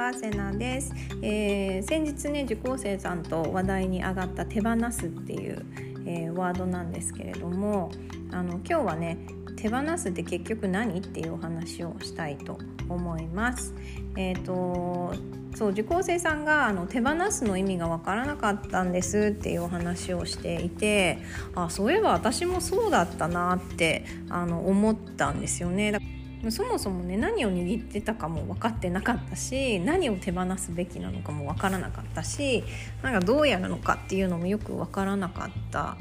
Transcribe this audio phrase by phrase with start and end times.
[0.00, 5.62] はセナです、えー、先日ね受講生さんと話題に上がった手放すっていう、
[6.06, 7.92] えー、ワードなんですけれども
[8.32, 9.18] あの今日はね
[9.56, 13.74] 手放すって結局何っていうお話をしたいと思います。
[14.16, 15.12] えーと、
[15.54, 21.18] そう受講生さんがあの手放すの意味が分からなかったんですっていうお話をしていて
[21.54, 26.19] あそういえば私もそうだったなってあの思ったんですよね。
[26.48, 32.64] そもそもね何を握ってたかも分かってなかったし何を手放すべきなのかも分からなかったし
[33.02, 35.98] なんかどうやるのかっていうのもよく分からなかった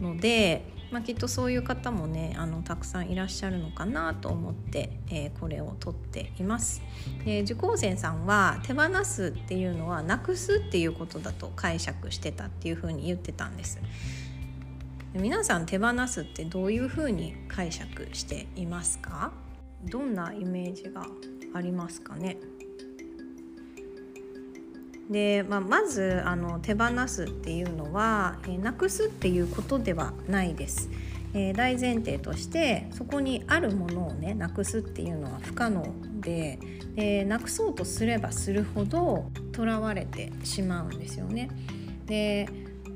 [0.00, 6.80] ので、まあ、きっとそういう方もねあのたくさんいらっしゃるのかなと思って、えー、これを取っています。
[7.26, 13.80] で受講生さんは手放すっていうのはなくすっていうことだと解釈してたっていうふうに言ってたんです。
[15.12, 19.43] 皆さん手放すってどういうふうに解釈していますか？
[19.90, 21.06] どんなイメージが
[21.52, 22.38] ありますかね？
[25.10, 30.88] で、まあ、まずあの手放すっていうのは、えなくすっていうことではないです。
[31.34, 35.84] えー、大前提としてそこにあるものをねなくすっていうのは不可能
[36.20, 36.60] で
[36.94, 41.50] でなくそうとすればするほどとらわれてしまうんですよね。
[42.06, 42.48] で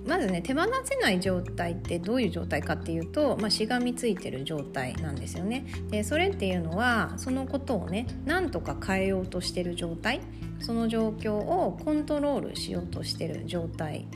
[0.08, 5.66] まずね手放せない状態ってどういう状態かっていうと、まあ、しがみついてる状態なんですよね。
[5.90, 10.20] でそれっていうのはそのことをねなんとか変えようとしてる状態
[10.60, 14.06] その状況をコントロールしようとしてる状態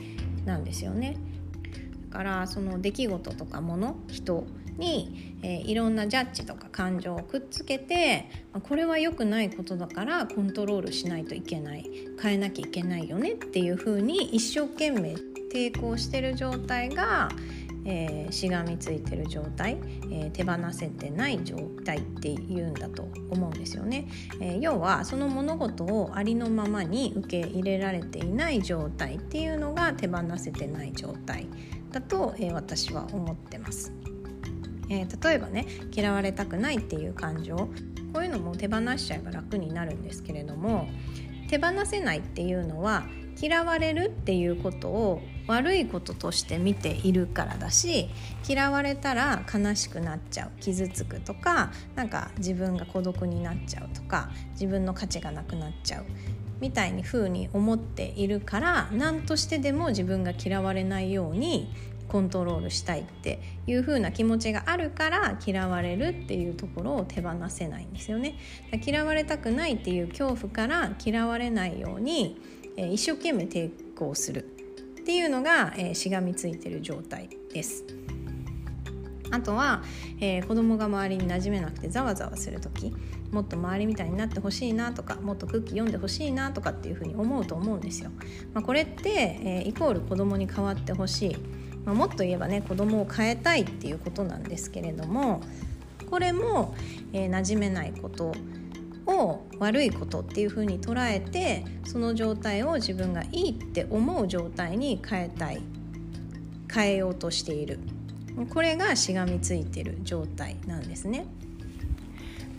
[0.45, 1.15] なんですよね。
[2.09, 4.45] だからその出来事とかもの人
[4.77, 8.29] に、えー、いろんなジャッジとか感情をくっつけて
[8.63, 11.89] これは良くないことだからコントロールしないといけない
[12.21, 15.15] 変えなきゃいけないよねっていうふうに一生懸命
[15.53, 17.29] 抵抗してる状態が、
[17.85, 19.77] えー、しがみついてる状態、
[20.11, 24.07] えー、手放せてない状態っていうんだと思うんですよね、
[24.41, 31.47] えー、要はその物事をありのままに受け入れられていない状態っていうのが手放せてない状態
[31.91, 33.93] だと、え私は思ってます、
[34.89, 37.55] え例えばね嫌われたくないっていう感情
[38.13, 40.87] こういうのも手放しちゃえば楽になるんですけれども
[41.53, 43.05] 手放せないっていうのは
[43.39, 48.09] 嫌われるっていうことを悪いこととして見ているからだし
[48.47, 56.05] 嫌われたら悲しくなっちゃう傷つくとかなんか自分が孤独になっちゃうとか自分の価値がなくなっちゃう
[56.59, 61.71] みたいに風に思っているから何としてでも自分が嫌われないように
[62.13, 68.37] コントロールしたいっていう風な気持ちがあるから嫌われるっていうところを手放せないんですよね。
[68.85, 72.39] 嫌われたくないっていう恐怖から嫌われないように
[72.77, 74.43] え一生懸命抵抗する
[75.01, 77.83] っていうのが、えしがみついてる状態です。
[79.31, 79.83] あとは、
[80.19, 82.93] えー、子供が周りに馴染めなくてざわざわする時
[83.31, 88.11] もっと周りみたいになってほしいなとかもっと空気読んでほしいなとかっていうふうに思うと思うんですよ。
[88.53, 89.09] まあ、これって、
[89.43, 91.37] えー、イコール子供に変わってほしい、
[91.85, 95.41] まあ、もっと言えばね子供を変えたいっていうことなんですけれども
[96.09, 96.75] これも、
[97.11, 98.33] えー、馴染めないこと
[99.05, 105.61] を悪いことっていうふうに捉えてその状態を自分がいいって思う状態に変えたい
[106.73, 107.79] 変えようとしている
[108.49, 111.25] これがしがみついてる状態なんですね。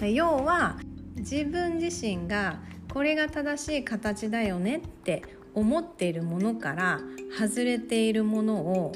[0.00, 0.76] 要は
[1.16, 2.58] 自分自身が
[2.92, 5.22] これが正しい形だよねって
[5.54, 7.00] 思っているものから
[7.36, 8.92] 外れているものを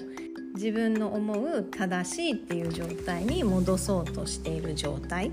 [0.59, 5.31] 自分の思う正しいっていう状態に戻そうとしている状態っ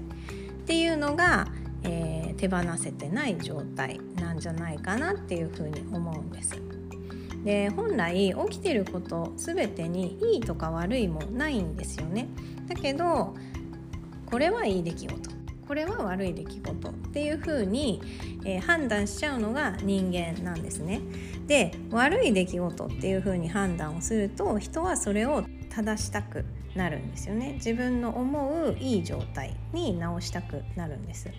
[0.68, 1.48] ていうのが
[1.88, 6.56] えー、手放せてない状態なんじゃないかなっていうふうに思うんです。
[7.44, 12.28] で本来起きてること全てにいいとか悪いもないんですよね。
[12.68, 13.36] だけど
[14.26, 15.35] これはいい出来事
[15.68, 18.02] これは悪い出来事っていうふうに、
[18.46, 21.02] えー、判断しちゃうのが人間なんですね。
[21.48, 27.54] で悪い出来事っていうふうに判断をすると人はそれを正したくなるんですよね。
[27.54, 31.30] 自分の思ういい状態に直したくなるんです。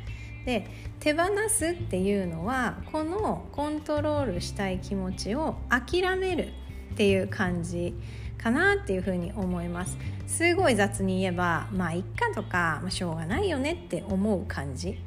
[0.45, 0.67] で
[1.01, 6.53] 手放すっていうのはこのコントロールしたい気持ちを諦める
[6.93, 7.95] っていう感じ
[8.39, 9.97] かなっていうふうに思います。
[10.27, 14.99] すごい雑に言えばまあいっかとか、まあ、しょうがないよねって思う感じ。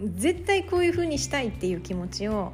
[0.00, 2.52] 絶対こういうふうにしたいっていう気持ちを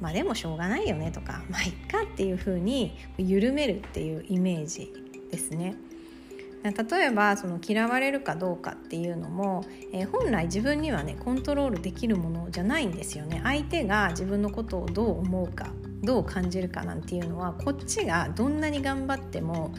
[0.00, 4.92] まあでもしょうがないよねとかまあいっかっていうふうに緩めるっていうイメージ
[5.30, 5.76] ですね。
[6.62, 13.40] 例えばその嫌われるかどうかっていうのも、えー、本来自分にはねコントロールできるものじゃないんですよね。
[13.44, 15.68] 相手が自分のことをどう思うか。
[16.02, 19.74] どう感じるかなんていうのはこっちがどんなに頑張っても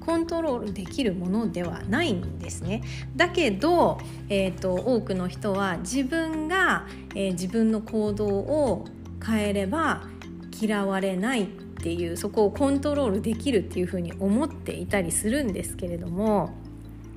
[0.00, 2.82] コントロールできるものではないんですね。
[3.14, 3.98] だけど、
[4.28, 8.84] えーと、多くの人は自分が、えー、自分の行動を
[9.24, 10.02] 変えれば
[10.60, 16.54] 嫌われないっていうそこをコントロールできるっていうふうに思っていたりするんですけれども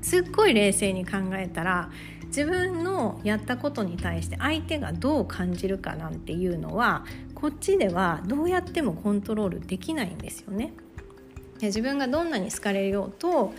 [0.02, 1.90] すっごい冷静に考えたら
[2.28, 7.06] 自分のやったことに対して相手がどう感じるかなんていうのは
[7.36, 10.74] こっちではどうやってもコントロールできないんですよね。
[11.62, 13.54] 自分がどんなに好かれようと、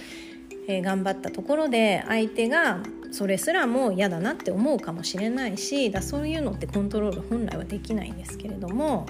[0.68, 2.80] えー、頑張ったところで相手が
[3.12, 9.06] それすらも嫌だなって思うかもしれないしだそういうのってコントロール本来はできないんですけれども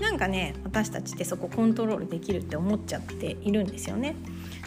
[0.00, 4.14] なんかね私たちってそこコントロールできるって思っちゃっているんですよね。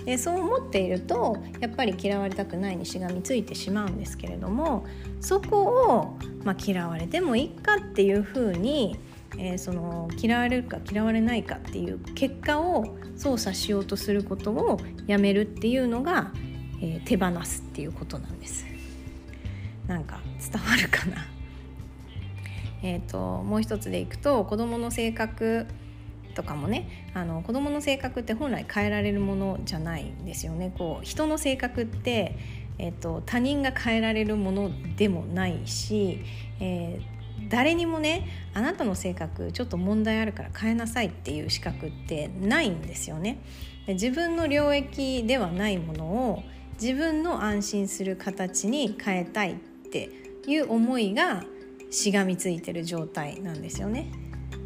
[0.06, 4.86] でそう思っているとやっぱり嫌われたくないにしがみついてしまうんですけれども
[5.20, 8.98] そこを、まあ、嫌われてもいいかっていうふうに、
[9.38, 16.32] えー、その嫌われるか嫌われないかっていう結果を操作しようとすることをやめるっていうのが、
[16.82, 18.66] えー、手放すっていうことなんです。
[19.88, 21.26] なんか伝わるかな？
[22.84, 25.68] えーと、もう一つでいくと子どもの性格
[26.34, 30.74] とかもねあの子どもの性格って本来変えられるものじゃないんですよね。
[30.78, 32.38] こう人の性格って、
[32.78, 36.22] えーと、他人が変えられるものでもないし、
[36.60, 37.21] えー、
[37.52, 43.44] 誰にもねあなたの性格ちょっと問題あるから変えなさいっていう資格ってないんですよね。
[43.88, 46.44] 自分の領域ではないものを
[46.82, 49.56] 自分の安心する形に変えたいっ
[49.92, 50.10] て
[50.48, 51.44] いう思いが
[51.90, 54.12] しがみついてる状態なんですよね。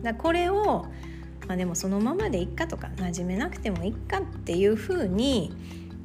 [0.03, 0.85] だこれを、
[1.47, 5.55] まあ、でもそのままでいっかとか馴染めなくてもいっかっていうふうに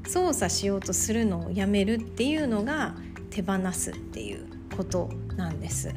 [0.06, 2.96] 操作しようとするのをやめるっていうのが
[3.28, 4.46] 手放すっていう
[4.76, 5.94] ことなんです。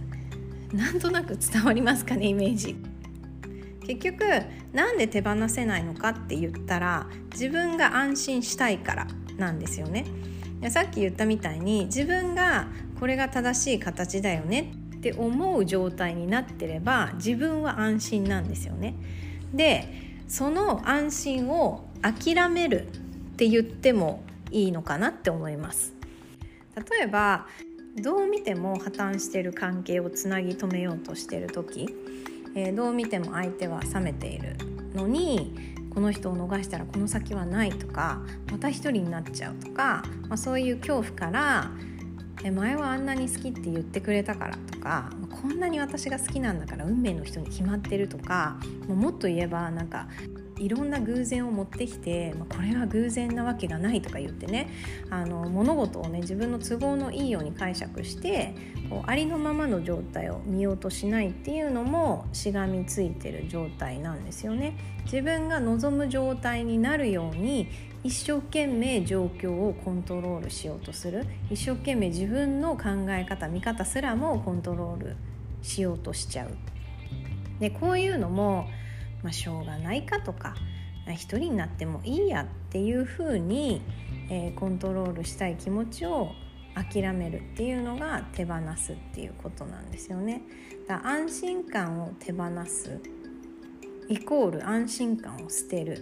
[0.73, 2.75] なんとなく伝わりますかねイメージ。
[3.85, 4.23] 結局
[4.71, 10.05] なんで手放せないのかって言ったら自分が安心したいからなんですよね。
[10.69, 12.67] さっき言ったみたいに自分が
[12.99, 18.95] これが正しい形だよねって思う状態になってれば自分は安心なんですよね。
[19.53, 19.87] で
[20.27, 25.93] その安心を諦めるって言ってもいいのかなって思います。
[26.75, 27.47] 例えば
[27.95, 31.87] どう見ても破綻してる関係をつなぎ止めようとしてる時、
[32.55, 34.55] えー、どう見ても相手は冷めている
[34.95, 35.55] のに
[35.93, 41.71] この人を逃したらこの先はないとかまた一人になっちゃうとか、まあ、そういう恐怖から
[42.43, 45.09] え前はあんなに好きって言ってくれたからとか
[45.41, 48.57] こんなに私が好きなんだから運命の人に決まってるとか
[48.87, 50.07] もっと言えばなんか
[50.63, 54.69] いろんな偶然を持ってきて、まあ、これは偶然なわけがないとか言ってね
[55.09, 58.55] あの物事をね自分の都合のいいように解釈して
[58.89, 64.77] こうありのままの状態を見ようとしないっていうのもしがみついてる状態なんですよね。
[65.05, 67.67] 自分が望む状態になるように
[68.05, 75.15] 一生懸命状況をコントロールしようとする一生懸命自分の考え方見方すらもコントロール
[75.61, 76.49] しようとしちゃう
[77.59, 78.67] でこういうのも、
[79.23, 80.55] まあ、しょうがないかとか
[81.07, 83.81] 一人になってもいいやっていうふうに、
[84.29, 86.31] えー、コントロールしたい気持ちを
[86.75, 90.41] 諦めるっていうのが手放すっていうことなんですよね。
[90.87, 92.99] だ安心感を手放す
[94.09, 95.97] イコール安心感を捨てる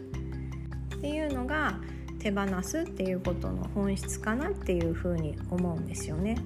[0.95, 1.79] っていうのが
[2.19, 6.37] 手放すっていうことの本質かなっていうふうに思うんですよね。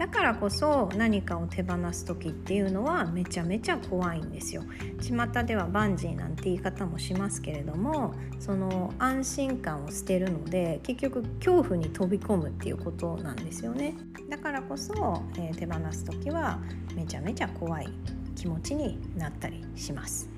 [0.00, 4.62] だからこそ何かを手放す時っていうのはめちゃめちゃ怖いんですよ。
[4.98, 13.94] 巷ではバンジーなんて言い方もしますけれどもその安心感を捨てるので結局恐怖に飛び込むっていうことなんですよね。
[14.30, 16.58] だからこそ、えー、手放す時は
[16.96, 17.88] めちゃめちゃ怖い
[18.34, 20.30] 気持ちになったりします。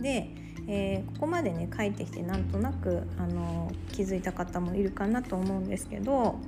[0.00, 0.34] で
[0.68, 6.38] えー、ここまでね書いてきてなんとなくあの気づいた方もいるかなと思うんですけど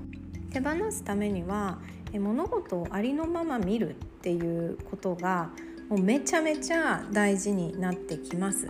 [0.54, 1.80] 手放すためには、
[2.12, 5.50] え物事をありのまま見るっていうことが
[5.88, 8.68] もうめちゃめちゃ大事になってきます。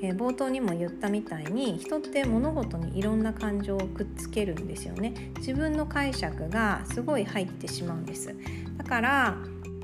[0.00, 8.34] えー、冒頭にも言ったみたいに人って物事にいろんな感情をくっつけるんですよね自分の解釈がすごい入ってしまうんです
[8.76, 9.38] だから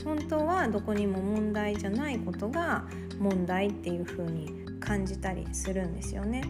[0.05, 2.85] 本当はどこにも問題じゃないことが
[3.19, 6.43] 問題っていう風に感じたりするんですよね。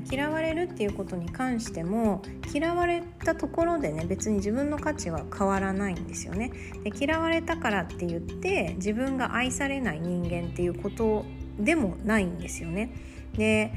[0.00, 2.22] 嫌われるっていうことに関しても
[2.52, 6.52] 嫌われたところでね別に自分の価値は変わらないんですよね。
[6.84, 11.24] で嫌われたからって言って自分が愛されない人間っていうこと
[11.58, 12.90] でもないんですよね。
[13.36, 13.72] で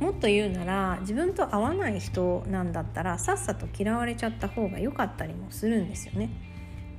[0.00, 6.30] もっと言うなら自分と合わない人なんだったらさっさと嫌われちゃった方が良かったりもするんですよね。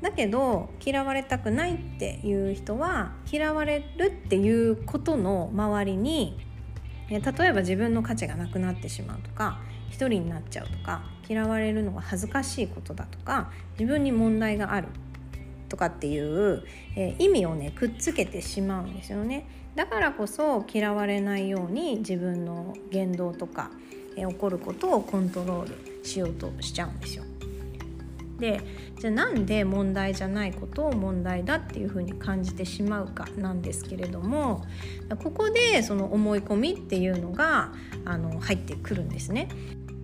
[0.01, 6.37] だけど嫌われたくないっていう人は嫌われるっていうことの周りに
[7.13, 14.87] え例えば自分の価値がなくなってしまうとか一人になっちゃうとか嫌われるのが恥ずかしいことだとか自分に問題がある
[15.69, 16.63] とかっていう、
[16.95, 19.47] え、意味をねくっつけてしまうんですよね。
[19.75, 23.71] だからこそ嫌われないように自分の言動とか、
[24.15, 27.23] え、起こることをコントロールしようとしちゃうんですよ。
[28.43, 28.59] で
[28.99, 34.65] じゃあなんで問題じゃないことを問題だっていうふうに感じてしまうかなんですけれども
[35.23, 37.71] ここでその思い込みっていうのが
[38.03, 39.47] あの入ってくるんですね。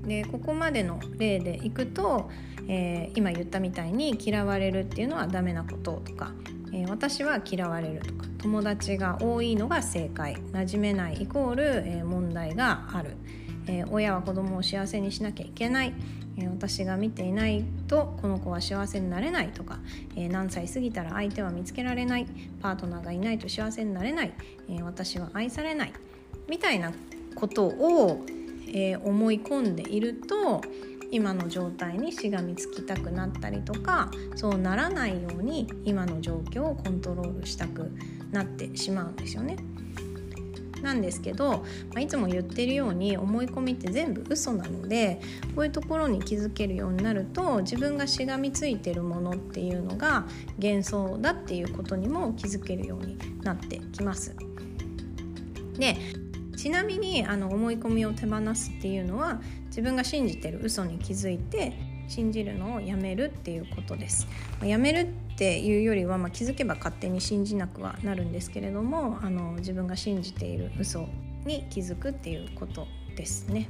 [0.07, 2.31] でここまでの例でいくと、
[2.69, 6.31] えー、今言ったみたいに嫌われるっていうのはダメなこととか、
[6.71, 13.17] えー、私は嫌われるとか友達が多いのが正解馴染めないイコール、えー、問題がある、
[13.69, 15.93] え親は子供を幸せにしなきゃいけない
[16.37, 19.79] え私が見ていないとこの子は幸せになれないとか、
[20.15, 22.27] え何歳過ぎたら相手は見つけられない
[22.61, 24.33] パートナーがいないと幸せになれない、
[24.69, 25.93] え私は愛されない
[26.47, 26.91] みたいな
[27.35, 28.25] ことを、
[28.73, 30.61] え思い込んでいると
[31.11, 37.91] 今の状態にしがみつきたくなったりとかそうならないように今の状況をコントロールしたく
[38.31, 39.57] なってしまうんですよね。
[40.81, 41.63] なんですけど、ま
[41.97, 45.19] あ、いつも言ってるように思い込みって全部嘘なので
[45.55, 50.25] こういうところに気づけるようになると自分がしがみついてるものっていうのが
[50.61, 54.35] 幻想だっていうことにも気づけるようになってきます。
[55.77, 55.95] で
[56.57, 61.71] ちなみにあの思い込みを手放すっていうのは自分が信じてる嘘に気づいて
[62.09, 64.27] 信じるのをやめるっていうことです。
[64.61, 71.07] やめるっていうよりは、まあ、気づけば勝手に信じなくはなるんですけれどもあの自分が信じている嘘
[71.45, 73.69] に気づくっていうことですね。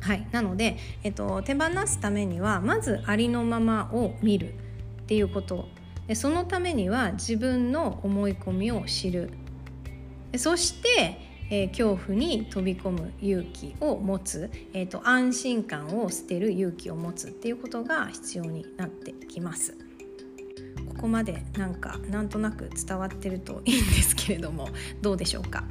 [0.00, 5.68] はい、なので、えっと、手放すためにはまずありのままを見るっていうこと
[6.06, 9.30] でそのためには自分の思い込みを知る
[10.36, 19.76] そしてえー、恐怖に飛び込む勇気を持つ、えーと、安心感を捨てる勇気を持つっていうことが必要になってきます。
[20.88, 24.70] ここまでなんかなんとなく伝わってるといいんですけれども
[25.02, 25.62] どうでしょうか？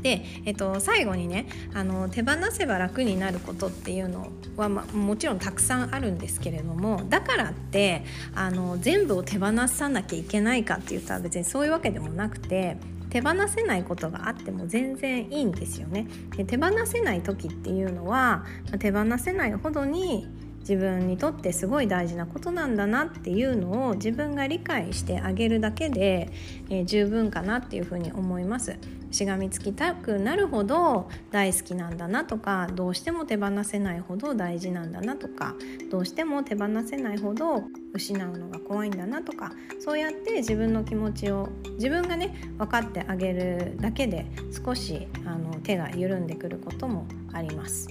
[0.00, 8.02] で、えっと、最後にねあの手放せば楽になることっていうのは、ま、もちろんたくさんあるんですけれどもだからって
[8.34, 12.78] あの全部を手放さなきゃいけないかって言ったら別にそういうわけでもなくて
[13.12, 16.06] 手放せないことがあっても全然いいんですよね。
[16.34, 18.46] で手放せない時っていうのは
[18.78, 20.26] 手放せないほどに
[20.60, 26.30] 自分にとってすごい大事なことなんだなっていうのを自分が理解してあげるだけで、
[26.70, 28.78] えー、十分かなっていうふうに思います。
[29.12, 35.54] しがみつきたくなるほど大好きなんだなとかどうしても手放せないほど大事なんだなとか
[35.90, 44.26] どうしても手放せないほど失うのが怖いんだなとかそうやって自分の気持ちを自分がね分かってあげるだけで
[44.64, 47.88] 少しあの手が緩んでくることもあります。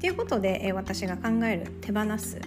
[0.00, 2.38] ということで、え私が考える手放す、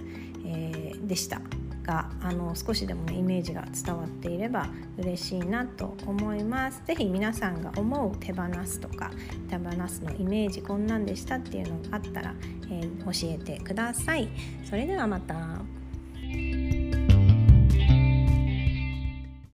[0.45, 1.41] えー、でした
[1.89, 4.67] があの少しでもねイメージが伝わっていれば
[4.99, 6.83] 嬉しいなと思います。
[6.85, 9.09] 是非皆さんが思う手放すとか
[9.49, 12.35] 手放すのイメージこんなんでしたっていうのがあったら、
[12.69, 14.29] えー、教えてください。
[14.63, 15.78] それではまた。